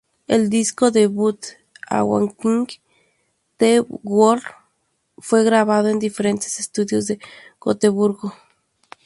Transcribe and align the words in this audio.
El 0.27 0.49
disco 0.49 0.89
debut, 0.89 1.39
"Awakening 1.87 2.69
the 3.59 3.81
World", 4.01 4.41
fue 5.19 5.43
grabado 5.43 5.89
en 5.89 5.99
diferentes 5.99 6.59
estudios 6.59 7.05
de 7.05 7.19
Gotemburgo. 7.59 8.33